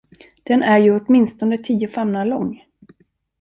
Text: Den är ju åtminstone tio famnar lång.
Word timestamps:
Den 0.43 0.61
är 0.63 0.77
ju 0.77 0.99
åtminstone 0.99 1.57
tio 1.57 1.87
famnar 1.87 2.25
lång. 2.25 2.63